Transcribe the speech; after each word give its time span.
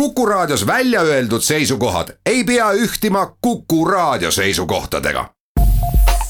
Kuku 0.00 0.26
Raadios 0.26 0.66
välja 0.66 1.00
öeldud 1.00 1.40
seisukohad 1.40 2.08
ei 2.26 2.44
pea 2.44 2.72
ühtima 2.72 3.36
Kuku 3.40 3.84
Raadio 3.84 4.30
seisukohtadega. 4.30 5.30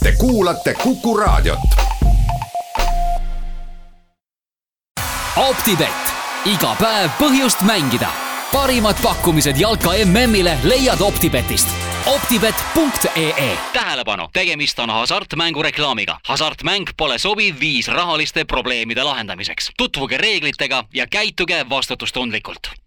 Te 0.03 0.13
kuulate 0.13 0.75
Kuku 0.75 1.17
Raadiot. 1.17 1.59
optibett, 5.37 6.07
iga 6.45 6.77
päev 6.81 7.11
põhjust 7.19 7.63
mängida. 7.63 8.09
parimad 8.53 8.97
pakkumised 9.03 9.57
jalka 9.57 9.91
MM-ile 10.05 10.59
leiad 10.63 11.01
Optibetist 11.01 11.69
optibet.ee 12.07 13.59
tähelepanu, 13.73 14.29
tegemist 14.33 14.79
on 14.79 14.91
hasartmängureklaamiga. 14.91 16.21
hasartmäng 16.27 16.87
pole 16.97 17.19
sobiv 17.19 17.55
viis 17.61 17.89
rahaliste 17.89 18.45
probleemide 18.45 19.03
lahendamiseks. 19.03 19.71
tutvuge 19.77 20.17
reeglitega 20.17 20.85
ja 20.95 21.07
käituge 21.07 21.67
vastutustundlikult 21.71 22.86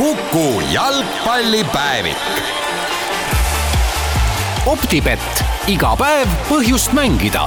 kuku 0.00 0.62
jalgpallipäevik. 0.72 2.16
optibett, 4.66 5.42
iga 5.68 5.90
päev 5.96 6.28
põhjust 6.48 6.94
mängida 6.96 7.42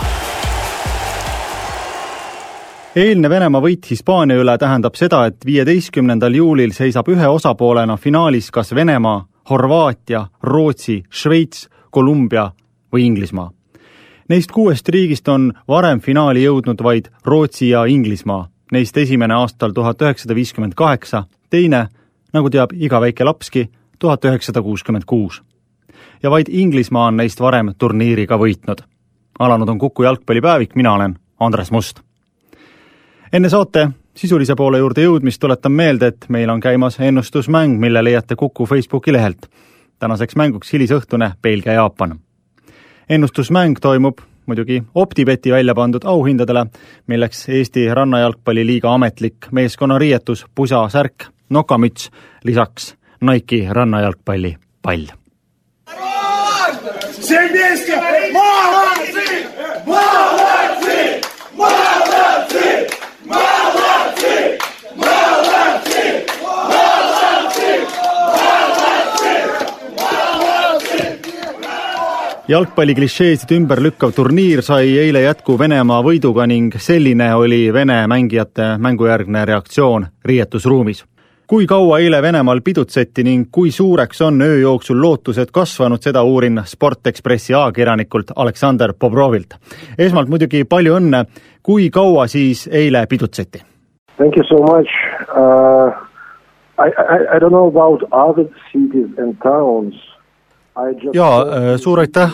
eilne 2.96 3.30
Venemaa 3.30 3.62
võit 3.62 3.90
Hispaania 3.90 4.38
üle 4.38 4.54
tähendab 4.62 4.94
seda, 4.94 5.24
et 5.26 5.42
viieteistkümnendal 5.46 6.38
juulil 6.38 6.76
seisab 6.78 7.10
ühe 7.10 7.28
osapoolena 7.28 7.98
finaalis 7.98 8.52
kas 8.52 8.76
Venemaa, 8.76 9.26
Horvaatia, 9.50 10.28
Rootsi, 10.44 11.00
Šveits, 11.10 11.66
Kolumbia 11.90 12.52
või 12.94 13.08
Inglismaa. 13.08 13.50
Neist 14.30 14.54
kuuest 14.54 14.90
riigist 14.94 15.28
on 15.28 15.50
varem 15.68 16.06
finaali 16.06 16.46
jõudnud 16.46 16.86
vaid 16.86 17.10
Rootsi 17.26 17.74
ja 17.74 17.86
Inglismaa, 17.90 18.46
neist 18.72 18.98
esimene 18.98 19.42
aastal 19.42 19.74
tuhat 19.74 20.02
üheksasada 20.06 20.38
viiskümmend 20.38 20.78
kaheksa, 20.78 21.26
teine, 21.50 21.88
nagu 22.34 22.50
teab 22.50 22.72
iga 22.74 23.02
väike 23.02 23.24
lapski, 23.24 23.70
tuhat 24.00 24.26
üheksasada 24.26 24.62
kuuskümmend 24.62 25.04
kuus. 25.06 25.44
ja 26.24 26.32
vaid 26.32 26.48
Inglismaa 26.50 27.08
on 27.08 27.18
neist 27.18 27.40
varem 27.40 27.74
turniiri 27.78 28.28
ka 28.28 28.38
võitnud. 28.38 28.82
alanud 29.40 29.70
on 29.70 29.80
Kuku 29.80 30.04
jalgpallipäevik, 30.04 30.76
mina 30.76 30.94
olen 30.94 31.16
Andres 31.40 31.72
Must 31.72 32.00
enne 33.34 33.50
saate 33.50 33.88
sisulise 34.16 34.56
poole 34.56 34.78
juurde 34.78 35.08
jõudmist 35.08 35.42
tuletan 35.42 35.74
meelde, 35.74 36.12
et 36.14 36.26
meil 36.30 36.50
on 36.54 36.62
käimas 36.62 37.00
ennustusmäng, 37.00 37.80
mille 37.82 38.04
leiate 38.04 38.36
Kuku 38.36 38.66
Facebooki 38.66 39.14
lehelt. 39.14 39.50
tänaseks 40.00 40.36
mänguks 40.36 40.74
hilisõhtune 40.74 41.32
Belgia-Jaapan. 41.42 42.20
ennustusmäng 43.10 43.80
toimub 43.82 44.18
muidugi 44.47 44.83
OpTibeti 44.95 45.53
välja 45.53 45.75
pandud 45.75 46.05
auhindadele, 46.05 46.67
milleks 47.07 47.49
Eesti 47.49 47.89
Rannajalgpalliliiga 47.95 48.95
ametlik 48.95 49.51
meeskonnariietus, 49.53 50.47
pusa, 50.55 50.89
särk, 50.89 51.29
nokamüts, 51.51 52.11
lisaks 52.45 52.95
Nike'i 53.21 53.67
rannajalgpalli 53.71 54.57
pall. 54.83 55.07
Семейка! 57.21 58.01
Молодцы! 58.33 59.27
Молодцы! 59.87 61.21
Молодцы! 61.57 62.69
Молодцы! 62.93 63.02
Jalgpalli 72.54 72.94
klišeesid 72.94 73.50
ümber 73.56 73.80
lükkav 73.82 74.12
turniir 74.14 74.62
sai 74.62 74.92
eile 75.02 75.24
jätku 75.24 75.56
Venemaa 75.58 76.04
võiduga 76.06 76.46
ning 76.46 76.76
selline 76.78 77.32
oli 77.34 77.72
Vene 77.74 78.04
mängijate 78.08 78.76
mängujärgne 78.78 79.46
reaktsioon 79.46 80.06
riietusruumis. 80.26 81.06
kui 81.48 81.66
kaua 81.66 82.00
eile 82.00 82.22
Venemaal 82.22 82.62
pidutseti 82.62 83.24
ning 83.24 83.48
kui 83.52 83.72
suureks 83.72 84.22
on 84.22 84.42
öö 84.42 84.60
jooksul 84.60 85.02
lootused 85.02 85.50
kasvanud, 85.52 86.02
seda 86.02 86.24
uurin 86.24 86.62
Sport 86.66 87.08
Ekspressi 87.08 87.54
ajakirjanikult 87.54 88.32
Aleksander 88.36 88.94
Bobrovilt. 89.00 89.54
esmalt 89.98 90.30
muidugi 90.30 90.64
palju 90.64 90.96
õnne, 91.00 91.26
kui 91.64 91.90
kaua 91.90 92.28
siis 92.28 92.70
eile 92.72 93.08
pidutseti? 93.08 93.64
Thank 94.18 94.38
you 94.38 94.44
so 94.44 94.58
much. 94.62 94.90
Uh, 95.36 95.90
I, 96.78 96.90
I, 96.90 97.36
I 97.36 97.40
don't 97.40 97.52
know 97.52 97.68
about 97.68 98.04
other 98.12 98.46
cities 98.72 99.10
and 99.18 99.38
towns. 99.42 100.13
Jaa, 101.14 101.78
suur 101.78 102.02
aitäh! 102.02 102.32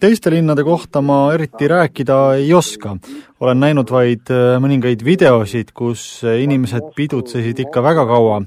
teiste 0.00 0.30
linnade 0.30 0.64
kohta 0.64 1.00
ma 1.00 1.32
eriti 1.32 1.68
rääkida 1.68 2.18
ei 2.36 2.52
oska. 2.54 2.96
olen 3.40 3.60
näinud 3.60 3.90
vaid 3.90 4.28
äh, 4.30 4.58
mõningaid 4.60 5.00
videosid, 5.04 5.72
kus 5.74 6.22
inimesed 6.22 6.92
pidutsesid 6.96 7.62
ikka 7.64 7.82
väga 7.82 8.04
kaua, 8.06 8.42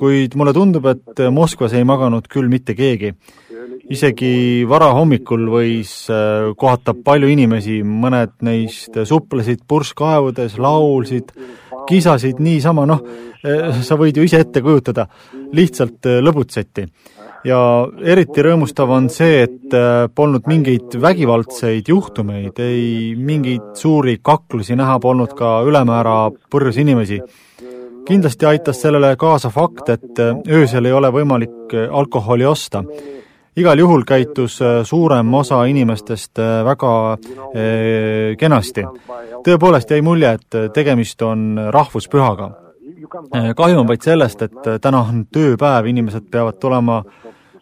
kuid 0.00 0.36
mulle 0.40 0.54
tundub, 0.56 0.86
et 0.86 1.24
Moskvas 1.30 1.74
ei 1.76 1.84
maganud 1.84 2.28
küll 2.28 2.48
mitte 2.48 2.74
keegi. 2.74 3.12
isegi 3.90 4.64
varahommikul 4.68 5.44
võis 5.52 5.92
äh, 6.08 6.54
kohata 6.56 6.94
palju 6.94 7.28
inimesi, 7.28 7.82
mõned 7.84 8.32
neist 8.48 8.96
suplesid 9.04 9.66
purskkaevudes, 9.68 10.56
laulsid, 10.56 11.36
kisasid 11.84 12.40
niisama, 12.40 12.86
noh, 12.88 13.04
sa 13.84 13.98
võid 14.00 14.16
ju 14.16 14.24
ise 14.24 14.40
ette 14.40 14.62
kujutada, 14.64 15.04
lihtsalt 15.52 16.08
lõbutseti 16.24 16.88
ja 17.44 17.60
eriti 18.04 18.44
rõõmustav 18.44 18.90
on 18.94 19.08
see, 19.12 19.44
et 19.44 19.74
polnud 20.16 20.46
mingeid 20.50 20.96
vägivaldseid 21.00 21.88
juhtumeid, 21.88 22.60
ei 22.62 23.14
mingeid 23.16 23.74
suuri 23.78 24.18
kaklusi 24.22 24.76
näha 24.78 24.98
polnud 25.00 25.34
ka 25.36 25.58
ülemäära 25.66 26.30
purjus 26.50 26.80
inimesi. 26.80 27.20
kindlasti 28.04 28.46
aitas 28.46 28.80
sellele 28.82 29.16
kaasa 29.16 29.50
fakt, 29.50 29.88
et 29.88 30.18
öösel 30.48 30.84
ei 30.84 30.92
ole 30.92 31.10
võimalik 31.12 31.74
alkoholi 31.90 32.44
osta. 32.46 32.84
igal 33.56 33.78
juhul 33.78 34.02
käitus 34.04 34.60
suurem 34.82 35.34
osa 35.34 35.64
inimestest 35.64 36.38
väga 36.64 37.18
kenasti. 38.38 38.84
tõepoolest 39.44 39.90
jäi 39.90 40.02
mulje, 40.02 40.32
et 40.32 40.72
tegemist 40.72 41.22
on 41.22 41.58
rahvuspühaga 41.70 42.64
kahju 43.56 43.78
on 43.80 43.88
vaid 43.88 44.02
sellest, 44.02 44.42
et 44.42 44.80
täna 44.80 45.00
on 45.00 45.26
tööpäev, 45.32 45.86
inimesed 45.86 46.30
peavad 46.30 46.58
tulema 46.60 47.02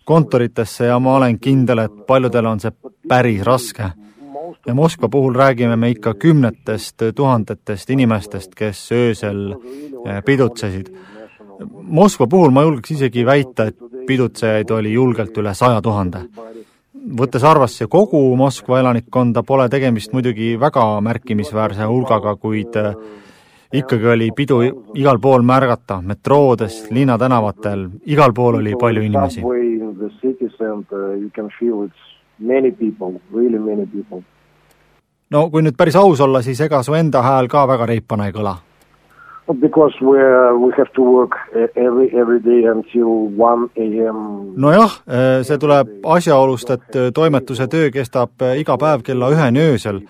kontoritesse 0.05 0.87
ja 0.87 0.99
ma 0.99 1.17
olen 1.17 1.39
kindel, 1.39 1.79
et 1.79 2.07
paljudel 2.07 2.47
on 2.47 2.61
see 2.61 2.73
päris 3.09 3.43
raske. 3.43 3.93
ja 4.67 4.75
Moskva 4.75 5.09
puhul 5.09 5.35
räägime 5.35 5.77
me 5.77 5.91
ikka 5.91 6.15
kümnetest 6.15 7.03
tuhandetest 7.15 7.91
inimestest, 7.91 8.55
kes 8.55 8.93
öösel 8.93 9.55
pidutsesid. 10.25 10.93
Moskva 11.83 12.27
puhul 12.27 12.51
ma 12.51 12.63
julgeks 12.63 12.91
isegi 12.91 13.27
väita, 13.27 13.65
et 13.65 13.77
pidutsejaid 14.07 14.71
oli 14.71 14.93
julgelt 14.93 15.37
üle 15.39 15.55
saja 15.55 15.83
tuhande. 15.83 16.27
võttes 17.19 17.43
arvesse 17.45 17.87
kogu 17.87 18.37
Moskva 18.37 18.79
elanikkonda, 18.81 19.43
pole 19.43 19.69
tegemist 19.69 20.13
muidugi 20.13 20.61
väga 20.61 21.01
märkimisväärse 21.01 21.85
hulgaga, 21.85 22.37
kuid 22.37 22.77
ikkagi 23.73 24.07
oli 24.07 24.31
pidu 24.37 24.61
igal 24.95 25.19
pool 25.19 25.43
märgata, 25.43 26.01
metroodes, 26.03 26.87
linnatänavatel, 26.91 27.89
igal 28.07 28.33
pool 28.33 28.61
oli 28.61 28.77
palju 28.79 29.03
inimesi. 29.03 29.43
No 35.33 35.47
kui 35.51 35.63
nüüd 35.65 35.79
päris 35.79 35.97
aus 35.97 36.21
olla, 36.21 36.43
siis 36.43 36.61
ega 36.61 36.83
su 36.83 36.95
enda 36.99 37.23
hääl 37.25 37.49
ka 37.49 37.65
väga 37.69 37.89
reipana 37.95 38.29
ei 38.29 38.37
kõla? 38.37 38.59
Because 39.61 39.99
we, 40.01 40.19
we 40.63 40.71
have 40.79 40.93
to 40.95 41.03
work 41.03 41.35
every, 41.75 42.07
every 42.17 42.39
day 42.41 42.63
until 42.71 43.27
one 43.37 43.69
am. 43.77 44.53
nojah, 44.57 44.95
see 45.43 45.59
tuleb 45.59 45.91
asjaolust, 46.05 46.71
et 46.71 47.01
toimetuse 47.15 47.67
töö 47.69 47.91
kestab 47.93 48.45
iga 48.57 48.79
päev 48.79 49.03
kella 49.05 49.33
üheni 49.35 49.67
öösel 49.73 50.01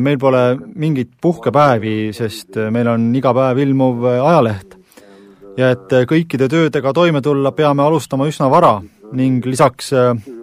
meil 0.00 0.18
pole 0.18 0.42
mingeid 0.74 1.14
puhkepäevi, 1.20 2.10
sest 2.16 2.56
meil 2.72 2.88
on 2.88 3.08
iga 3.16 3.32
päev 3.36 3.62
ilmuv 3.62 4.04
ajaleht. 4.10 4.76
ja 5.56 5.70
et 5.74 5.94
kõikide 6.10 6.48
töödega 6.48 6.92
toime 6.92 7.22
tulla, 7.22 7.52
peame 7.52 7.82
alustama 7.82 8.26
üsna 8.26 8.50
vara 8.50 8.80
ning 9.12 9.44
lisaks 9.46 9.92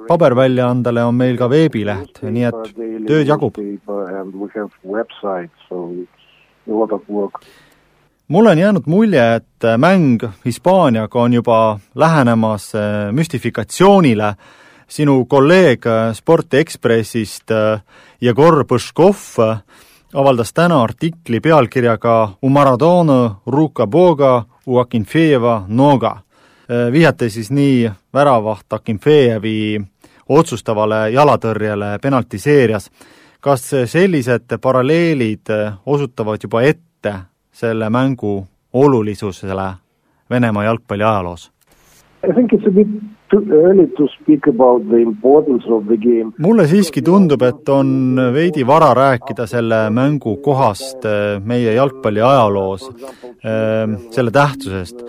paberväljaandele 0.07 1.03
on 1.03 1.15
meil 1.15 1.38
ka 1.38 1.50
veebileht, 1.50 2.21
nii 2.23 2.47
et 2.50 2.73
tööd 3.07 3.27
jagub. 3.27 3.57
mulle 8.27 8.50
on 8.50 8.57
jäänud 8.57 8.85
mulje, 8.85 9.25
et 9.35 9.69
mäng 9.77 10.23
Hispaaniaga 10.45 11.19
on 11.19 11.33
juba 11.33 11.79
lähenemas 11.95 12.71
müstifikatsioonile, 13.12 14.35
sinu 14.88 15.25
kolleeg 15.25 15.85
Sporti 16.13 16.57
Ekspressist 16.57 17.51
Jegor 18.21 18.63
Põškov 18.65 19.35
avaldas 20.15 20.53
täna 20.53 20.79
artikli 20.83 21.41
pealkirjaga 21.44 22.15
U 22.41 22.50
Maradona, 22.50 23.35
Ruka 23.47 23.88
Boga, 23.88 24.44
U 24.68 24.77
Akinfeeva 24.79 25.65
Noga, 25.68 26.18
vihjate 26.91 27.29
siis 27.29 27.51
nii 27.51 27.91
väravaht 28.13 28.73
Akinfeevi 28.73 29.81
otsustavale 30.29 31.09
jalatõrjele 31.13 32.00
penaltiseerias. 32.01 32.89
kas 33.39 33.69
sellised 33.85 34.57
paralleelid 34.62 35.51
osutavad 35.85 36.39
juba 36.44 36.62
ette 36.62 37.13
selle 37.51 37.89
mängu 37.89 38.47
olulisusele 38.73 39.73
Venemaa 40.29 40.63
jalgpalli 40.63 41.03
ajaloos? 41.03 41.51
Mulle 46.38 46.68
siiski 46.68 47.01
tundub, 47.01 47.41
et 47.41 47.69
on 47.69 48.19
veidi 48.33 48.65
vara 48.68 48.94
rääkida 48.97 49.47
selle 49.50 49.89
mängu 49.89 50.38
kohast 50.45 51.06
äh, 51.06 51.41
meie 51.44 51.73
jalgpalli 51.73 52.21
ajaloos, 52.21 52.89
äh, 52.89 53.95
selle 54.11 54.31
tähtsusest. 54.31 55.06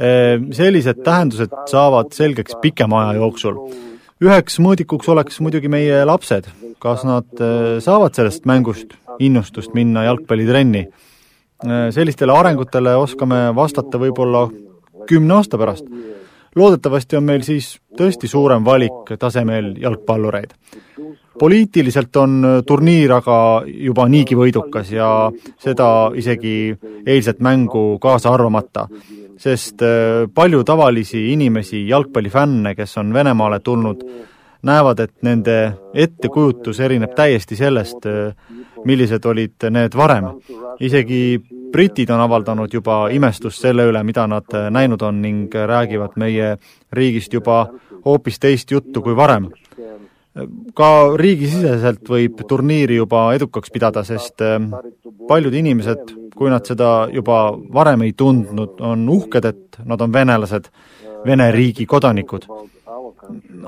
Äh, 0.00 0.40
sellised 0.56 1.02
tähendused 1.04 1.52
saavad 1.70 2.14
selgeks 2.16 2.56
pikema 2.62 3.08
aja 3.08 3.20
jooksul. 3.20 3.58
üheks 4.22 4.60
mõõdikuks 4.62 5.08
oleks 5.10 5.40
muidugi 5.42 5.68
meie 5.68 6.04
lapsed, 6.06 6.46
kas 6.78 7.02
nad 7.04 7.26
saavad 7.82 8.14
sellest 8.14 8.44
mängust 8.46 8.94
innustust 9.18 9.74
minna 9.74 10.04
jalgpallitrenni. 10.04 10.86
sellistele 11.90 12.32
arengutele 12.32 12.94
oskame 12.96 13.54
vastata 13.54 13.98
võib-olla 13.98 14.48
kümne 15.06 15.34
aasta 15.34 15.58
pärast 15.58 15.84
loodetavasti 16.56 17.16
on 17.16 17.24
meil 17.24 17.42
siis 17.46 17.74
tõesti 17.98 18.28
suurem 18.28 18.64
valik 18.64 19.14
tasemel 19.18 19.74
jalgpallureid. 19.80 20.50
poliitiliselt 21.38 22.16
on 22.16 22.44
turniir 22.66 23.12
aga 23.12 23.36
juba 23.66 24.04
niigi 24.08 24.36
võidukas 24.36 24.90
ja 24.92 25.32
seda 25.58 26.10
isegi 26.14 26.76
eilset 27.06 27.40
mängu 27.40 27.98
kaasa 27.98 28.30
arvamata, 28.30 28.88
sest 29.42 29.82
äh, 29.82 30.28
palju 30.34 30.62
tavalisi 30.64 31.32
inimesi, 31.32 31.86
jalgpallifänne, 31.88 32.74
kes 32.78 32.96
on 32.98 33.12
Venemaale 33.14 33.60
tulnud, 33.60 34.04
näevad, 34.62 35.00
et 35.02 35.14
nende 35.26 35.56
ettekujutus 35.94 36.80
erineb 36.80 37.16
täiesti 37.18 37.58
sellest, 37.58 38.06
äh, 38.06 38.60
millised 38.84 39.24
olid 39.26 39.70
need 39.70 39.96
varem. 39.98 40.30
isegi 40.80 41.40
britid 41.72 42.10
on 42.10 42.20
avaldanud 42.20 42.72
juba 42.74 43.08
imestust 43.10 43.62
selle 43.62 43.86
üle, 43.90 44.02
mida 44.02 44.26
nad 44.26 44.54
äh, 44.54 44.70
näinud 44.70 45.02
on 45.02 45.22
ning 45.22 45.54
räägivad 45.54 46.16
meie 46.16 46.56
riigist 46.92 47.32
juba 47.32 47.66
hoopis 48.04 48.38
teist 48.38 48.70
juttu 48.70 49.02
kui 49.02 49.16
varem. 49.16 49.50
Ka 50.74 50.90
riigisiseselt 51.20 52.08
võib 52.08 52.40
turniiri 52.48 52.96
juba 52.96 53.26
edukaks 53.36 53.72
pidada, 53.72 54.04
sest 54.04 54.40
äh, 54.44 54.58
paljud 55.28 55.54
inimesed, 55.54 56.14
kui 56.36 56.50
nad 56.52 56.66
seda 56.66 57.08
juba 57.12 57.44
varem 57.74 58.06
ei 58.06 58.14
tundnud, 58.16 58.80
on 58.80 59.08
uhked, 59.12 59.48
et 59.48 59.82
nad 59.84 60.00
on 60.00 60.12
venelased, 60.12 60.72
Vene 61.22 61.52
riigi 61.54 61.84
kodanikud 61.86 62.48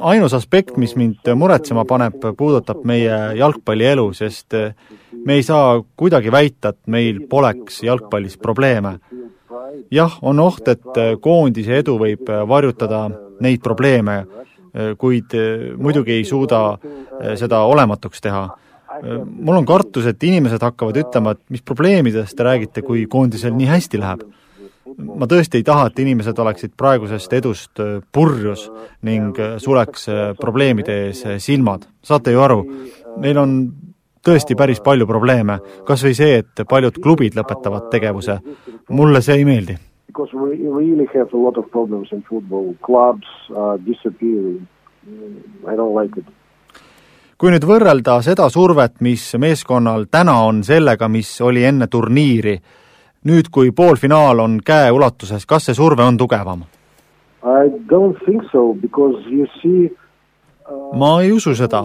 ainus 0.00 0.34
aspekt, 0.34 0.76
mis 0.76 0.94
mind 0.96 1.28
muretsema 1.38 1.84
paneb, 1.88 2.18
puudutab 2.38 2.84
meie 2.86 3.18
jalgpallielu, 3.38 4.06
sest 4.16 4.56
me 5.24 5.38
ei 5.38 5.44
saa 5.46 5.78
kuidagi 5.96 6.32
väita, 6.32 6.74
et 6.74 6.80
meil 6.90 7.20
poleks 7.30 7.82
jalgpallis 7.86 8.38
probleeme. 8.38 8.98
jah, 9.90 10.18
on 10.22 10.40
oht, 10.40 10.68
et 10.68 11.20
koondise 11.20 11.78
edu 11.78 11.98
võib 11.98 12.30
varjutada 12.48 13.08
neid 13.40 13.62
probleeme, 13.62 14.24
kuid 14.98 15.34
muidugi 15.78 16.16
ei 16.18 16.24
suuda 16.26 16.60
seda 17.38 17.60
olematuks 17.70 18.20
teha. 18.20 18.48
mul 19.24 19.56
on 19.56 19.66
kartus, 19.66 20.06
et 20.06 20.22
inimesed 20.22 20.62
hakkavad 20.62 20.96
ütlema, 20.98 21.34
et 21.34 21.40
mis 21.50 21.62
probleemidest 21.62 22.36
te 22.36 22.42
räägite, 22.46 22.82
kui 22.82 23.06
koondisel 23.10 23.54
nii 23.54 23.70
hästi 23.70 24.00
läheb 24.02 24.24
ma 24.96 25.28
tõesti 25.30 25.60
ei 25.60 25.66
taha, 25.66 25.88
et 25.88 26.02
inimesed 26.02 26.38
oleksid 26.38 26.74
praegusest 26.78 27.32
edust 27.38 27.80
äh, 27.82 27.96
purjus 28.12 28.66
ning 29.06 29.38
äh, 29.40 29.56
suleks 29.62 30.08
äh, 30.10 30.20
probleemide 30.40 30.98
ees 31.08 31.24
silmad. 31.44 31.88
saate 32.02 32.34
ju 32.34 32.42
aru, 32.44 32.60
meil 33.22 33.38
on 33.40 33.56
tõesti 34.24 34.56
päris 34.56 34.80
palju 34.84 35.06
probleeme, 35.06 35.58
kas 35.86 36.04
või 36.04 36.14
see, 36.16 36.38
et 36.40 36.64
paljud 36.68 37.00
klubid 37.02 37.36
lõpetavad 37.36 37.90
tegevuse. 37.92 38.38
mulle 38.88 39.22
see 39.22 39.36
ei 39.40 39.44
meeldi. 39.44 39.76
Because 40.14 40.32
we 40.32 40.68
really 40.68 41.08
have 41.12 41.32
a 41.32 41.36
lot 41.36 41.58
of 41.58 41.68
problems 41.72 42.12
in 42.12 42.22
football, 42.22 42.76
clubs 42.82 43.26
are 43.50 43.78
disappearing, 43.78 44.68
I 45.66 45.74
don't 45.74 45.92
like 45.92 46.16
it 46.16 46.24
kui 47.44 47.52
nüüd 47.52 47.64
võrrelda 47.66 48.20
seda 48.24 48.46
survet, 48.48 49.00
mis 49.04 49.26
meeskonnal 49.42 50.06
täna 50.08 50.38
on 50.46 50.62
sellega, 50.64 51.10
mis 51.12 51.28
oli 51.44 51.64
enne 51.66 51.90
turniiri, 51.92 52.54
nüüd, 53.28 53.50
kui 53.52 53.72
poolfinaal 53.76 54.40
on 54.40 54.54
käeulatuses, 54.64 55.44
kas 55.44 55.68
see 55.68 55.76
surve 55.76 56.06
on 56.06 56.16
tugevam? 56.20 56.64
I 57.44 57.68
don't 57.90 58.16
think 58.24 58.46
so 58.52 58.72
because 58.80 59.20
you 59.28 59.44
see 59.58 59.90
uh, 59.90 60.94
ma 60.96 61.18
ei 61.20 61.34
usu 61.36 61.52
seda. 61.58 61.84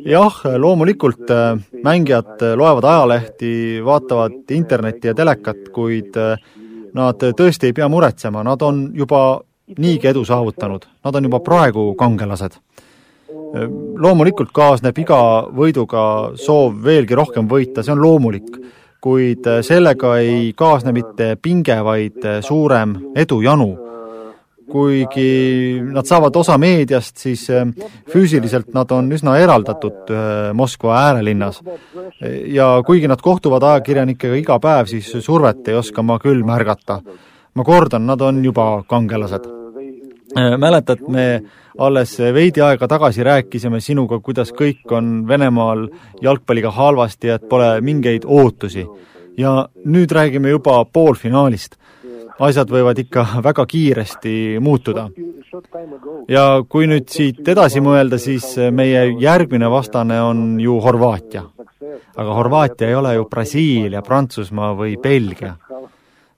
jah, 0.00 0.40
loomulikult 0.56 1.30
äh, 1.30 1.58
mängijad 1.84 2.40
äh, 2.40 2.56
loevad 2.56 2.88
ajalehti, 2.88 3.82
vaatavad 3.84 4.50
internetti 4.56 5.12
ja 5.12 5.14
telekat, 5.14 5.68
kuid 5.72 6.16
nad 6.94 7.24
tõesti 7.38 7.70
ei 7.70 7.76
pea 7.76 7.88
muretsema, 7.88 8.42
nad 8.46 8.62
on 8.62 8.86
juba 8.94 9.40
niigi 9.78 10.08
edu 10.10 10.24
saavutanud, 10.24 10.84
nad 11.04 11.16
on 11.16 11.30
juba 11.30 11.40
praegu 11.40 11.94
kangelased. 11.98 12.60
loomulikult 13.98 14.50
kaasneb 14.52 14.98
iga 14.98 15.46
võiduga 15.54 16.34
soov 16.38 16.74
veelgi 16.84 17.14
rohkem 17.14 17.48
võita, 17.48 17.82
see 17.82 17.92
on 17.94 18.02
loomulik 18.02 18.58
kuid 19.04 19.44
sellega 19.60 20.16
ei 20.16 20.52
kaasne 20.56 20.92
mitte 20.96 21.34
pinge, 21.42 21.76
vaid 21.84 22.24
suurem 22.40 22.96
edujanu. 23.16 23.83
Kuigi 24.70 25.80
nad 25.84 26.06
saavad 26.08 26.36
osa 26.36 26.58
meediast, 26.58 27.16
siis 27.20 27.46
äh, 27.50 27.66
füüsiliselt 28.12 28.72
nad 28.74 28.90
on 28.90 29.10
üsna 29.12 29.36
eraldatud 29.38 30.12
Moskva 30.54 30.96
äärelinnas. 30.98 31.60
ja 32.46 32.82
kuigi 32.86 33.08
nad 33.08 33.20
kohtuvad 33.22 33.62
ajakirjanikega 33.62 34.34
iga 34.34 34.58
päev, 34.58 34.86
siis 34.86 35.10
survet 35.20 35.68
ei 35.68 35.74
oska 35.74 36.02
ma 36.02 36.18
küll 36.18 36.44
märgata. 36.44 37.00
ma 37.54 37.64
kordan, 37.64 38.06
nad 38.06 38.20
on 38.20 38.44
juba 38.44 38.82
kangelased. 38.88 39.44
mäletad, 40.58 40.98
me 41.08 41.42
alles 41.78 42.18
veidi 42.18 42.62
aega 42.62 42.88
tagasi 42.88 43.24
rääkisime 43.24 43.80
sinuga, 43.80 44.20
kuidas 44.20 44.52
kõik 44.54 44.92
on 44.94 45.24
Venemaal 45.28 45.88
jalgpalliga 46.22 46.70
halvasti 46.70 47.32
et 47.34 47.48
pole 47.48 47.80
mingeid 47.80 48.24
ootusi. 48.26 48.86
ja 49.36 49.68
nüüd 49.84 50.12
räägime 50.12 50.48
juba 50.50 50.84
poolfinaalist. 50.84 51.76
Asjad 52.42 52.70
võivad 52.70 52.98
ikka 52.98 53.26
väga 53.44 53.66
kiiresti 53.66 54.58
muutuda. 54.60 55.08
ja 56.28 56.62
kui 56.68 56.86
nüüd 56.90 57.08
siit 57.08 57.48
edasi 57.48 57.80
mõelda, 57.80 58.18
siis 58.18 58.56
meie 58.72 59.06
järgmine 59.20 59.70
vastane 59.70 60.20
on 60.22 60.60
ju 60.60 60.80
Horvaatia. 60.80 61.44
aga 62.16 62.34
Horvaatia 62.34 62.88
ei 62.88 62.94
ole 62.94 63.14
ju 63.14 63.24
Brasiilia, 63.24 64.02
Prantsusmaa 64.02 64.74
või 64.74 64.96
Belgia. 65.00 65.56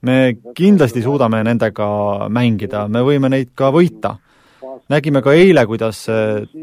me 0.03 0.37
kindlasti 0.55 1.03
suudame 1.03 1.43
nendega 1.45 2.29
mängida, 2.29 2.89
me 2.89 3.01
võime 3.01 3.29
neid 3.29 3.51
ka 3.55 3.71
võita 3.73 4.17
nägime 4.89 5.23
ka 5.23 5.33
eile, 5.35 5.67
kuidas 5.67 6.07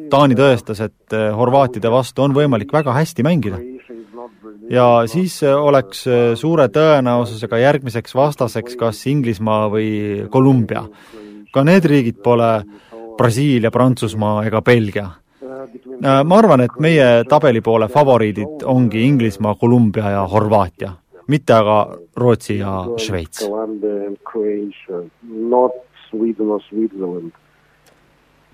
Taani 0.10 0.36
tõestas, 0.36 0.80
et 0.80 1.16
horvaatide 1.36 1.92
vastu 1.92 2.24
on 2.24 2.34
võimalik 2.34 2.72
väga 2.74 2.94
hästi 2.94 3.24
mängida. 3.24 3.60
Ja 4.74 4.86
siis 5.10 5.38
äh, 5.46 5.54
oleks 5.54 6.06
suure 6.40 6.68
tõenäosusega 6.74 7.60
järgmiseks 7.62 8.16
vastaseks 8.18 8.78
kas 8.80 9.04
Inglismaa 9.08 9.68
või 9.72 9.90
Kolumbia. 10.30 10.88
ka 11.54 11.64
need 11.64 11.86
riigid 11.86 12.18
pole 12.24 12.64
Brasiilia, 13.18 13.72
Prantsusmaa 13.72 14.44
ega 14.48 14.62
Belgia. 14.62 15.10
ma 16.26 16.38
arvan, 16.38 16.62
et 16.62 16.80
meie 16.80 17.24
tabeli 17.30 17.62
poole 17.62 17.88
favoriidid 17.88 18.64
ongi 18.66 19.06
Inglismaa, 19.06 19.56
Kolumbia 19.56 20.10
ja 20.10 20.28
Horvaatia, 20.28 20.92
mitte 21.28 21.54
aga 21.54 21.98
Rootsi 22.18 22.58
ja 22.58 22.86
Šveits. 22.98 23.46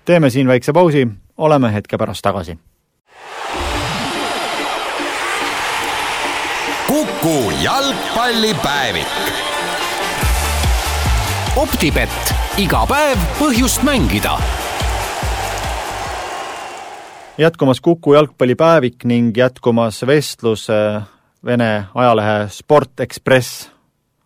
Teeme 0.04 0.30
siin 0.30 0.48
väikse 0.48 0.72
pausi, 0.72 1.08
oleme 1.36 1.72
hetke 1.72 1.98
pärast 1.98 2.22
tagasi. 2.22 2.58
Kuku 6.90 7.50
jalgpallipäevik. 7.62 9.06
optibett, 11.56 12.32
iga 12.58 12.80
päev 12.86 13.18
põhjust 13.38 13.84
mängida. 13.86 14.32
Jätkumas 17.38 17.80
Kuku 17.80 18.14
jalgpallipäevik 18.14 19.04
ning 19.04 19.36
jätkumas 19.36 20.02
vestlus 20.06 20.66
Vene 21.44 21.84
ajalehe 21.94 22.48
Sport 22.48 23.00
Ekspress 23.00 23.70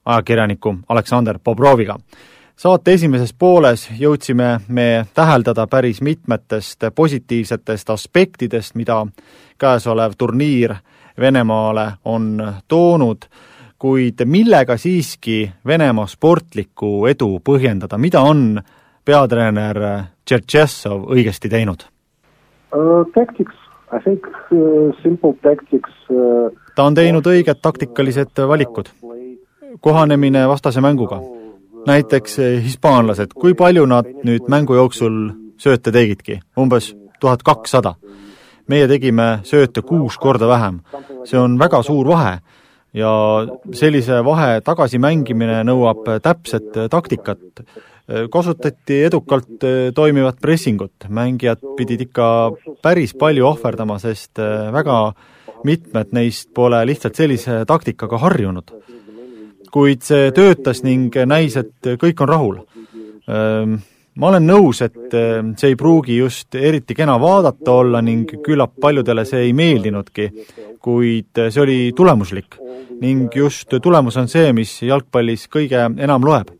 ajakirjaniku 0.04 0.74
Aleksander 0.88 1.38
Bobroviga. 1.44 1.98
Saate 2.56 2.92
esimeses 2.92 3.32
pooles 3.32 3.90
jõudsime 3.98 4.60
me 4.68 5.06
täheldada 5.14 5.66
päris 5.66 6.00
mitmetest 6.00 6.84
positiivsetest 6.94 7.90
aspektidest, 7.90 8.74
mida 8.74 9.06
käesolev 9.58 10.16
turniir 10.18 10.74
Venemaale 11.20 11.86
on 12.04 12.38
toonud, 12.68 13.26
kuid 13.78 14.24
millega 14.24 14.76
siiski 14.76 15.50
Venemaa 15.66 16.06
sportlikku 16.06 17.06
edu 17.06 17.38
põhjendada, 17.44 17.98
mida 17.98 18.22
on 18.24 18.60
peatreener 19.04 19.80
Tšetšessov 20.24 21.10
õigesti 21.12 21.50
teinud 21.52 21.84
uh,? 22.74 23.04
Tactics, 23.14 23.54
I 23.92 24.00
think 24.02 24.26
uh, 24.26 24.90
simple 25.02 25.36
tactics 25.42 25.92
uh, 26.10 26.50
ta 26.74 26.88
on 26.88 26.94
teinud 26.94 27.26
õiged 27.26 27.60
taktikalised 27.62 28.42
valikud 28.48 28.90
kohanemine 29.80 30.48
vastase 30.48 30.80
mänguga. 30.80 31.20
näiteks 31.86 32.38
hispaanlased, 32.64 33.34
kui 33.34 33.54
palju 33.54 33.86
nad 33.86 34.06
nüüd 34.24 34.46
mängu 34.48 34.74
jooksul 34.74 35.30
sööte 35.60 35.92
tegidki? 35.92 36.40
umbes 36.56 36.94
tuhat 37.20 37.42
kakssada. 37.42 37.94
Meie 38.68 38.88
tegime 38.88 39.28
sööte 39.44 39.82
kuus 39.82 40.16
korda 40.18 40.48
vähem. 40.48 40.80
see 41.24 41.38
on 41.38 41.58
väga 41.58 41.82
suur 41.82 42.08
vahe 42.08 42.38
ja 42.94 43.10
sellise 43.72 44.20
vahe 44.24 44.60
tagasimängimine 44.64 45.62
nõuab 45.66 46.06
täpset 46.22 46.72
taktikat. 46.90 47.64
kasutati 48.30 48.98
edukalt 49.06 49.64
toimivat 49.94 50.36
pressingut, 50.40 51.06
mängijad 51.08 51.62
pidid 51.76 52.02
ikka 52.04 52.26
päris 52.82 53.14
palju 53.16 53.46
ohverdama, 53.46 53.98
sest 53.98 54.38
väga 54.72 55.14
mitmed 55.64 56.12
neist 56.12 56.50
pole 56.54 56.82
lihtsalt 56.86 57.16
sellise 57.16 57.64
taktikaga 57.66 58.18
harjunud. 58.18 58.70
kuid 59.72 60.02
see 60.06 60.30
töötas 60.30 60.84
ning 60.84 61.14
näis, 61.26 61.56
et 61.56 61.96
kõik 61.98 62.20
on 62.20 62.28
rahul 62.28 62.58
ehm, 63.26 63.78
ma 64.20 64.30
olen 64.30 64.46
nõus, 64.46 64.80
et 64.84 65.14
ehm, 65.16 65.54
see 65.58 65.72
ei 65.72 65.78
pruugi 65.78 66.18
just 66.20 66.54
eriti 66.54 66.94
kena 66.94 67.16
vaadata 67.20 67.78
olla 67.80 68.02
ning 68.04 68.30
küllap 68.44 68.76
paljudele 68.80 69.24
see 69.26 69.48
ei 69.48 69.52
meeldinudki, 69.56 70.28
kuid 70.82 71.42
see 71.48 71.62
oli 71.62 71.78
tulemuslik. 71.96 72.60
ning 73.00 73.34
just 73.34 73.74
tulemus 73.82 74.16
on 74.16 74.28
see, 74.28 74.52
mis 74.52 74.70
jalgpallis 74.82 75.48
kõige 75.50 75.80
enam 75.98 76.24
loeb. 76.24 76.52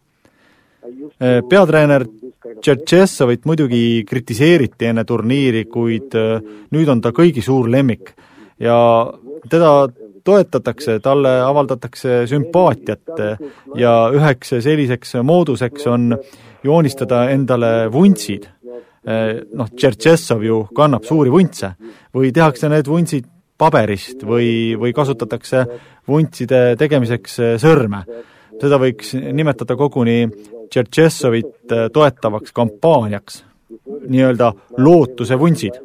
Ehm, 1.20 1.46
peatreener 1.48 2.06
Tšetšessovit 2.44 3.46
muidugi 3.48 4.04
kritiseeriti 4.06 4.86
enne 4.90 5.04
turniiri, 5.04 5.64
kuid 5.64 6.12
nüüd 6.72 6.88
on 6.92 7.00
ta 7.00 7.10
kõigi 7.16 7.42
suur 7.42 7.70
lemmik 7.72 8.12
ja 8.60 8.76
teda 9.50 9.88
toetatakse, 10.24 10.98
talle 11.04 11.32
avaldatakse 11.44 12.24
sümpaatiat 12.28 13.22
ja 13.76 13.94
üheks 14.14 14.54
selliseks 14.64 15.16
mooduseks 15.22 15.86
on 15.92 16.14
joonistada 16.64 17.28
endale 17.32 17.88
vuntsid. 17.92 18.48
Noh, 19.04 19.68
Tšertšessov 19.68 20.44
ju 20.46 20.62
kannab 20.76 21.04
suuri 21.04 21.32
vuntse 21.32 21.74
või 22.14 22.30
tehakse 22.32 22.70
need 22.72 22.88
vuntsid 22.88 23.26
paberist 23.60 24.24
või, 24.24 24.72
või 24.80 24.94
kasutatakse 24.96 25.64
vuntside 26.08 26.62
tegemiseks 26.80 27.36
sõrme. 27.60 28.04
seda 28.60 28.78
võiks 28.80 29.12
nimetada 29.14 29.76
koguni 29.76 30.28
Tšertšessovit 30.70 31.74
toetavaks 31.92 32.52
kampaaniaks, 32.52 33.44
nii-öelda 34.08 34.52
lootuse 34.78 35.36
vuntsid 35.38 35.76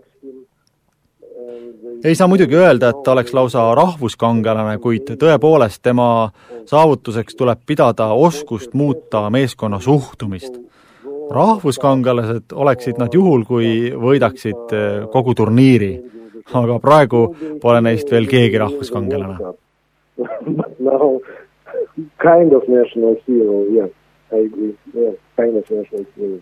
ei 2.04 2.16
saa 2.16 2.28
muidugi 2.28 2.56
öelda, 2.56 2.90
et 2.90 3.04
ta 3.04 3.12
oleks 3.12 3.34
lausa 3.34 3.66
rahvuskangelane, 3.76 4.78
kuid 4.80 5.12
tõepoolest 5.20 5.82
tema 5.84 6.32
saavutuseks 6.70 7.36
tuleb 7.36 7.60
pidada 7.68 8.12
oskust 8.14 8.74
muuta 8.74 9.26
meeskonna 9.30 9.80
suhtumist. 9.80 10.69
Rahvuskangelased 11.30 12.54
oleksid 12.54 13.00
nad 13.02 13.14
juhul, 13.14 13.46
kui 13.46 13.92
võidaksid 13.94 14.74
eh, 14.74 15.08
kogu 15.14 15.36
turniiri, 15.38 15.94
aga 16.58 16.80
praegu 16.82 17.24
pole 17.62 17.82
neist 17.86 18.12
veel 18.12 18.28
keegi 18.30 18.62
rahvuskangelane. 18.62 19.54
no 20.80 21.20
kind 22.20 22.54
of 22.54 22.68
national 22.68 23.16
hero, 23.28 23.64
yeah, 23.72 23.90
I 24.32 24.46
agree, 24.46 24.76
yeah, 24.94 25.14
kind 25.38 25.58
of 25.58 25.70
national 25.70 26.06
hero. 26.18 26.40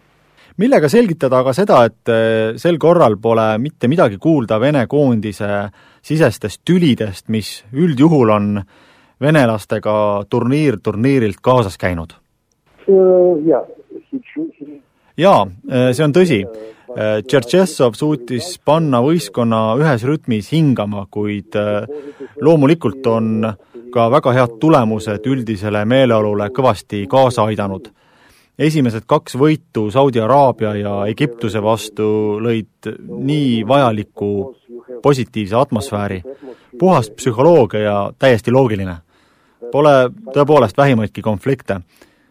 Millega 0.58 0.89
selgitada 0.89 1.41
aga 1.44 1.53
seda, 1.53 1.84
et 1.86 2.10
eh, 2.10 2.58
sel 2.58 2.79
korral 2.82 3.17
pole 3.22 3.46
mitte 3.62 3.89
midagi 3.91 4.17
kuulda 4.22 4.60
Vene 4.62 4.86
koondise 4.89 5.67
sisestest 6.01 6.63
tülidest, 6.65 7.27
mis 7.29 7.63
üldjuhul 7.74 8.32
on 8.34 8.53
venelastega 9.22 10.24
turniir 10.29 10.79
turniirilt 10.84 11.41
kaasas 11.44 11.77
käinud? 11.77 12.15
Jaa, 15.18 15.46
eh, 15.70 15.92
see 15.94 16.06
on 16.06 16.16
tõsi. 16.16 16.42
Tšertšessov 16.98 17.98
suutis 18.00 18.46
panna 18.66 19.02
võistkonna 19.04 19.76
ühes 19.78 20.06
rütmis 20.08 20.48
hingama, 20.50 21.04
kuid 21.12 21.54
loomulikult 22.42 23.06
on 23.12 23.28
ka 23.94 24.08
väga 24.10 24.34
head 24.34 24.56
tulemused 24.62 25.28
üldisele 25.30 25.84
meeleolule 25.86 26.48
kõvasti 26.56 27.04
kaasa 27.12 27.46
aidanud 27.52 27.92
esimesed 28.58 29.06
kaks 29.06 29.38
võitu 29.38 29.88
Saudi 29.94 30.22
Araabia 30.22 30.74
ja 30.78 30.94
Egiptuse 31.10 31.62
vastu 31.64 32.08
lõid 32.42 32.90
nii 33.08 33.62
vajaliku 33.68 34.32
positiivse 35.04 35.56
atmosfääri, 35.56 36.22
puhas 36.80 37.10
psühholoogia 37.14 37.82
ja 37.82 37.98
täiesti 38.20 38.52
loogiline. 38.52 38.98
Pole 39.72 40.10
tõepoolest 40.34 40.78
vähimaidki 40.78 41.22
konflikte. 41.22 41.82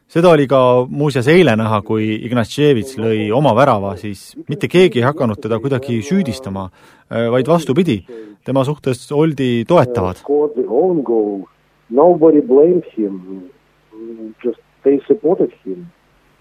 Seda 0.09 0.31
oli 0.35 0.47
ka 0.51 0.61
muuseas 0.89 1.29
eile 1.33 1.57
näha, 1.59 1.81
kui 1.87 2.15
Ignatševitš 2.29 3.01
lõi 3.03 3.19
oma 3.35 3.55
värava, 3.57 3.97
siis 4.01 4.33
mitte 4.49 4.69
keegi 4.71 5.03
ei 5.03 5.07
hakanud 5.09 5.41
teda 5.43 5.59
kuidagi 5.63 6.01
süüdistama, 6.07 6.69
vaid 7.35 7.49
vastupidi, 7.51 8.01
tema 8.47 8.65
suhtes 8.65 9.07
oldi 9.13 9.65
toetavad. 9.69 10.23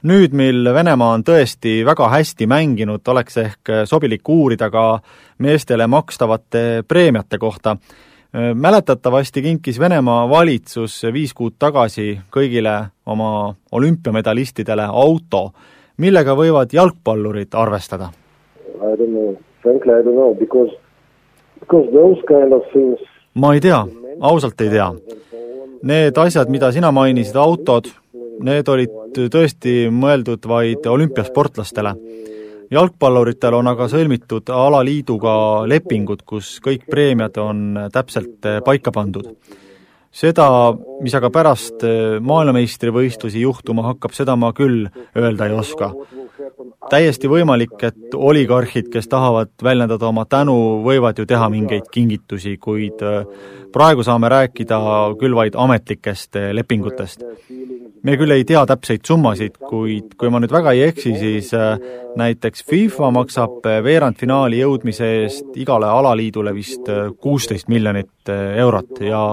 Nüüd, 0.05 0.36
mil 0.38 0.67
Venemaa 0.69 1.15
on 1.17 1.24
tõesti 1.25 1.79
väga 1.86 2.12
hästi 2.12 2.45
mänginud, 2.45 3.01
oleks 3.10 3.39
ehk 3.41 3.72
sobilik 3.89 4.29
uurida 4.29 4.69
ka 4.69 5.00
meestele 5.41 5.88
makstavate 5.89 6.84
preemiate 6.88 7.39
kohta. 7.41 7.74
Mäletatavasti 8.56 9.42
kinkis 9.42 9.80
Venemaa 9.80 10.30
valitsus 10.30 11.01
viis 11.13 11.34
kuud 11.34 11.56
tagasi 11.60 12.18
kõigile 12.34 12.75
oma 13.06 13.56
olümpiamedalistidele 13.72 14.88
auto, 14.92 15.50
millega 15.98 16.36
võivad 16.36 16.74
jalgpallurid 16.74 17.56
arvestada? 17.56 18.10
Ma 23.36 23.54
ei 23.54 23.62
tea, 23.62 23.80
ausalt 24.20 24.62
ei 24.62 24.70
tea. 24.70 24.89
Need 25.86 26.18
asjad, 26.18 26.50
mida 26.50 26.72
sina 26.72 26.92
mainisid, 26.92 27.36
autod, 27.38 27.89
need 28.44 28.68
olid 28.68 29.20
tõesti 29.32 29.86
mõeldud 29.94 30.48
vaid 30.50 30.86
olümpiasportlastele. 30.89 31.96
Jalgpalluritel 32.75 33.55
on 33.55 33.70
aga 33.72 33.88
sõlmitud 33.91 34.50
alaliiduga 34.51 35.36
lepingud, 35.70 36.25
kus 36.27 36.58
kõik 36.63 36.88
preemiad 36.91 37.38
on 37.41 37.88
täpselt 37.94 38.46
paika 38.65 38.94
pandud. 38.96 39.32
Seda, 40.15 40.48
mis 41.03 41.15
aga 41.17 41.29
pärast 41.34 41.84
maailmameistrivõistlusi 42.24 43.43
juhtuma 43.43 43.89
hakkab, 43.91 44.15
seda 44.15 44.38
ma 44.39 44.53
küll 44.55 44.88
öelda 45.17 45.50
ei 45.50 45.57
oska. 45.57 45.91
Täiesti 46.89 47.27
võimalik, 47.27 47.75
et 47.84 48.13
oligarhid, 48.13 48.91
kes 48.93 49.10
tahavad 49.10 49.51
väljendada 49.63 50.07
oma 50.07 50.25
tänu, 50.29 50.55
võivad 50.86 51.17
ju 51.17 51.25
teha 51.27 51.50
mingeid 51.50 51.89
kingitusi, 51.91 52.55
kuid 52.62 53.01
praegu 53.74 54.05
saame 54.05 54.29
rääkida 54.31 54.77
küll 55.19 55.36
vaid 55.36 55.57
ametlikest 55.57 56.38
lepingutest. 56.53 57.25
Me 58.05 58.13
küll 58.22 58.36
ei 58.36 58.45
tea 58.45 58.62
täpseid 58.69 59.01
summasid, 59.07 59.57
kuid 59.57 60.13
kui 60.19 60.29
ma 60.29 60.39
nüüd 60.39 60.53
väga 60.53 60.75
ei 60.77 60.84
eksi, 60.91 61.15
siis 61.17 61.50
näiteks 62.15 62.62
FIFA 62.69 63.10
maksab 63.17 63.65
veerandfinaali 63.84 64.62
jõudmise 64.62 65.10
eest 65.24 65.57
igale 65.57 65.89
alaliidule 65.89 66.53
vist 66.53 66.91
kuusteist 67.19 67.67
miljonit 67.74 68.29
eurot 68.29 69.01
ja 69.01 69.25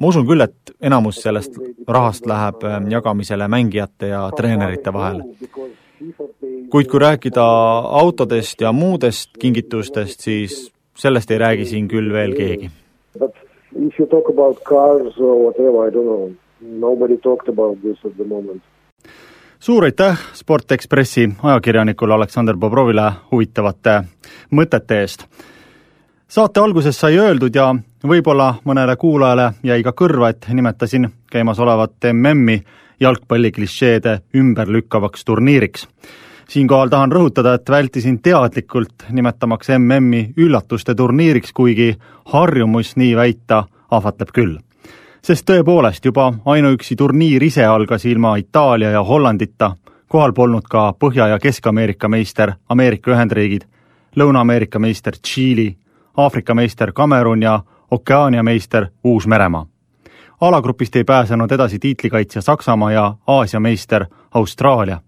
ma 0.00 0.10
usun 0.10 0.26
küll, 0.26 0.40
et 0.40 0.74
enamus 0.80 1.22
sellest 1.22 1.58
rahast 1.88 2.26
läheb 2.26 2.62
jagamisele 2.90 3.48
mängijate 3.48 4.12
ja 4.12 4.28
treenerite 4.36 4.92
vahel. 4.92 5.22
kuid 6.70 6.86
kui 6.90 7.00
rääkida 7.00 7.44
autodest 8.02 8.60
ja 8.60 8.72
muudest 8.72 9.30
kingitustest, 9.38 10.20
siis 10.20 10.72
sellest 10.96 11.30
ei 11.30 11.38
räägi 11.38 11.66
siin 11.66 11.88
küll 11.88 12.12
veel 12.12 12.34
keegi. 12.34 12.70
If 13.74 13.98
you 13.98 14.06
talk 14.06 14.28
about 14.28 14.62
cars 14.64 15.18
or 15.18 15.36
whatever, 15.36 15.88
I 15.88 15.90
don't 15.90 16.04
know 16.04 16.34
nobody 16.64 17.16
talked 17.16 17.48
about 17.48 17.80
this 17.80 17.98
at 18.04 18.16
the 18.16 18.24
moment. 18.24 18.62
suur 19.58 19.84
aitäh 19.84 20.18
Sport 20.32 20.72
Ekspressi 20.72 21.30
ajakirjanikule 21.42 22.14
Aleksander 22.14 22.56
Bobrovile 22.56 23.12
huvitavate 23.30 24.02
mõtete 24.52 25.00
eest. 25.00 25.24
Saate 26.28 26.60
alguses 26.60 27.00
sai 27.00 27.18
öeldud 27.18 27.54
ja 27.54 27.74
võib-olla 28.06 28.54
mõnele 28.64 28.96
kuulajale 28.96 29.52
jäi 29.62 29.82
ka 29.82 29.92
kõrva, 29.92 30.30
et 30.30 30.46
nimetasin 30.52 31.08
käimasolevat 31.30 32.10
MM-i 32.12 32.62
jalgpalliklišeede 33.00 34.20
ümberlükkavaks 34.34 35.24
turniiriks. 35.24 35.88
siinkohal 36.48 36.88
tahan 36.88 37.12
rõhutada, 37.12 37.54
et 37.54 37.70
vältisin 37.70 38.22
teadlikult 38.22 39.08
nimetamaks 39.10 39.68
MM-i 39.78 40.34
üllatuste 40.36 40.94
turniiriks, 40.94 41.52
kuigi 41.52 41.96
harjumus 42.24 42.96
nii 42.96 43.16
väita 43.16 43.64
ahvatleb 43.90 44.28
küll 44.32 44.58
sest 45.24 45.46
tõepoolest 45.48 46.04
juba 46.04 46.32
ainuüksi 46.44 46.96
turniir 46.96 47.42
ise 47.42 47.64
algas 47.64 48.04
ilma 48.04 48.36
Itaalia 48.36 48.90
ja 48.90 49.02
Hollandita, 49.02 49.70
kohal 50.08 50.32
polnud 50.32 50.66
ka 50.70 50.92
Põhja- 51.00 51.28
ja 51.28 51.38
Kesk-Ameerika 51.38 52.08
meister 52.08 52.52
Ameerika 52.68 53.10
Ühendriigid, 53.10 53.62
Lõuna-Ameerika 54.16 54.78
meister 54.78 55.16
Tšiili, 55.16 55.76
Aafrika 56.16 56.54
meister 56.54 56.92
Kamerun 56.92 57.42
ja 57.42 57.60
Okeaania 57.90 58.42
meister 58.42 58.86
Uus-Meremaa. 59.04 59.66
alagrupist 60.40 60.96
ei 60.96 61.04
pääsenud 61.04 61.52
edasi 61.52 61.78
tiitlikaitsja 61.78 62.42
Saksamaa 62.42 62.92
ja 62.92 63.14
Aasia 63.26 63.60
meister 63.60 64.06
Austraalia. 64.34 65.00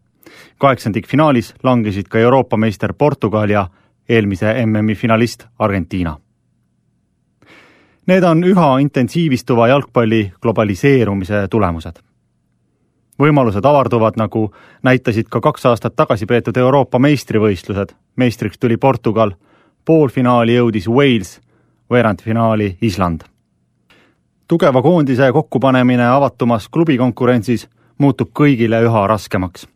kaheksandikfinaalis 0.59 1.55
langesid 1.63 2.07
ka 2.09 2.19
Euroopa 2.19 2.57
meister 2.57 2.95
Portugal 2.99 3.51
ja 3.51 3.69
eelmise 4.09 4.67
MM-i 4.67 4.95
finalist 4.95 5.47
Argentiina. 5.59 6.17
Need 8.07 8.23
on 8.23 8.45
üha 8.45 8.79
intensiivistuva 8.79 9.69
jalgpalli 9.69 10.33
globaliseerumise 10.43 11.49
tulemused. 11.51 11.99
võimalused 13.23 13.65
avarduvad, 13.65 14.13
nagu 14.17 14.55
näitasid 14.83 15.29
ka 15.31 15.41
kaks 15.41 15.67
aastat 15.67 15.97
tagasi 15.97 16.27
peetud 16.27 16.57
Euroopa 16.57 16.99
meistrivõistlused, 16.99 17.95
meistriks 18.17 18.59
tuli 18.59 18.77
Portugal, 18.77 19.31
poolfinaali 19.87 20.59
jõudis 20.59 20.91
Wales, 20.91 21.41
veerandfinaali 21.91 22.77
Island 22.83 23.25
tugeva 24.49 24.83
koondise 24.83 25.33
kokkupanemine 25.33 26.07
avatumas 26.07 26.69
klubikonkurentsis 26.69 27.67
muutub 27.99 28.31
kõigile 28.31 28.79
üha 28.87 29.07
raskemaks. 29.07 29.67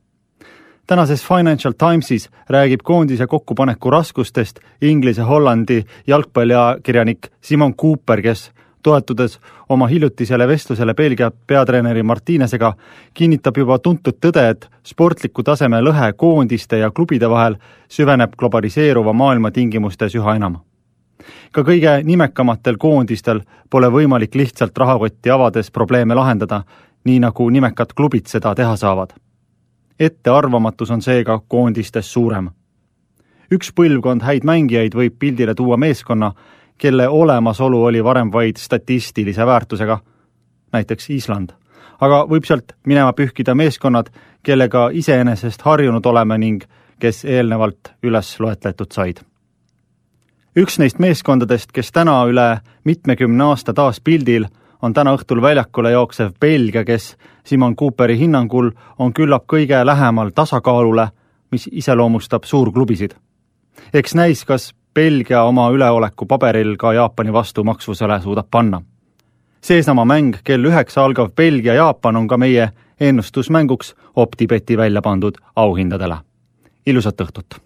tänases 0.86 1.24
Financial 1.26 1.72
Timesis 1.72 2.30
räägib 2.48 2.80
koondise 2.82 3.26
kokkupaneku 3.26 3.90
raskustest 3.90 4.60
Inglise-Hollandi 4.82 5.84
jalgpalliajakirjanik 6.06 7.28
Simon 7.40 7.74
Cooper, 7.74 8.22
kes 8.22 8.50
toetudes 8.82 9.38
oma 9.68 9.86
hiljutisele 9.86 10.48
vestlusele 10.48 10.94
Belgia 10.94 11.30
peatreeneri 11.46 12.02
Martinesega, 12.02 12.72
kinnitab 13.14 13.56
juba 13.56 13.78
tuntud 13.78 14.16
tõde, 14.20 14.48
et 14.50 14.66
sportliku 14.86 15.42
taseme 15.42 15.82
lõhe 15.82 16.12
koondiste 16.16 16.78
ja 16.78 16.90
klubide 16.90 17.30
vahel 17.30 17.56
süveneb 17.88 18.36
globaliseeruva 18.36 19.12
maailma 19.12 19.50
tingimustes 19.50 20.14
üha 20.14 20.36
enam 20.36 20.60
ka 21.52 21.64
kõige 21.66 22.00
nimekamatel 22.06 22.78
koondistel 22.78 23.42
pole 23.70 23.90
võimalik 23.92 24.34
lihtsalt 24.34 24.78
rahakotti 24.78 25.30
avades 25.30 25.70
probleeme 25.70 26.14
lahendada, 26.14 26.62
nii 27.04 27.20
nagu 27.24 27.48
nimekad 27.50 27.94
klubid 27.96 28.26
seda 28.26 28.54
teha 28.54 28.76
saavad. 28.76 29.12
ettearvamatus 30.00 30.90
on 30.90 31.02
seega 31.02 31.40
koondistes 31.48 32.12
suurem. 32.12 32.50
üks 33.50 33.72
põlvkond 33.72 34.22
häid 34.22 34.44
mängijaid 34.44 34.94
võib 34.94 35.18
pildile 35.18 35.54
tuua 35.54 35.76
meeskonna, 35.76 36.32
kelle 36.80 37.08
olemasolu 37.08 37.84
oli 37.84 38.04
varem 38.04 38.32
vaid 38.32 38.56
statistilise 38.56 39.46
väärtusega, 39.46 39.98
näiteks 40.72 41.10
Island. 41.10 41.50
aga 42.00 42.24
võib 42.24 42.46
sealt 42.48 42.72
minema 42.86 43.12
pühkida 43.12 43.54
meeskonnad, 43.54 44.08
kellega 44.42 44.88
iseenesest 44.92 45.62
harjunud 45.62 46.06
oleme 46.06 46.38
ning 46.38 46.64
kes 47.00 47.24
eelnevalt 47.24 47.92
üles 48.02 48.40
loetletud 48.40 48.92
said 48.92 49.20
üks 50.56 50.78
neist 50.78 50.98
meeskondadest, 50.98 51.70
kes 51.72 51.92
täna 51.92 52.16
üle 52.28 52.60
mitmekümne 52.84 53.44
aasta 53.52 53.74
taas 53.74 54.00
pildil, 54.00 54.46
on 54.82 54.94
täna 54.96 55.14
õhtul 55.16 55.42
väljakule 55.42 55.92
jooksev 55.92 56.32
Belgia, 56.40 56.84
kes 56.84 57.16
Simon 57.44 57.76
Cooperi 57.76 58.18
hinnangul 58.18 58.72
on 58.98 59.12
küllap 59.12 59.46
kõige 59.50 59.84
lähemal 59.86 60.32
tasakaalule, 60.34 61.08
mis 61.50 61.68
iseloomustab 61.72 62.44
suurklubisid. 62.44 63.14
eks 63.92 64.14
näis, 64.14 64.44
kas 64.44 64.74
Belgia 64.94 65.42
oma 65.42 65.68
üleoleku 65.70 66.26
paberil 66.26 66.76
ka 66.76 66.92
Jaapani 66.92 67.32
vastu 67.32 67.64
maksvusele 67.64 68.20
suudab 68.20 68.46
panna. 68.50 68.82
seesama 69.60 70.04
mäng 70.04 70.36
kell 70.44 70.64
üheksa 70.64 71.04
algav 71.04 71.30
Belgia-Jaapan 71.36 72.16
on 72.16 72.28
ka 72.28 72.36
meie 72.36 72.70
ennustusmänguks 73.00 73.94
OpTibeti 74.16 74.76
välja 74.76 75.02
pandud 75.02 75.34
auhindadele. 75.56 76.16
ilusat 76.86 77.20
õhtut! 77.20 77.60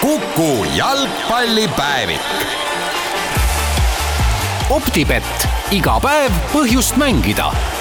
Kuku 0.00 0.66
jalgpallipäevik. 0.76 2.20
optibett, 4.70 5.48
iga 5.70 6.00
päev 6.00 6.32
põhjust 6.52 6.96
mängida 6.96 7.73